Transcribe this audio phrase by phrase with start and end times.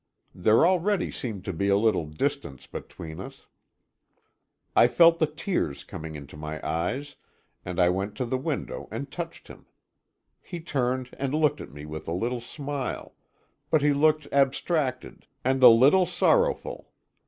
[0.33, 3.45] There already seemed to be a little distance between us.
[4.75, 7.17] I felt the tears coming into my eyes,
[7.63, 9.67] and I went to the window and touched him.
[10.41, 13.13] He turned and looked at me with a little smile,
[13.69, 16.91] but he looked abstracted and a little sorrowful.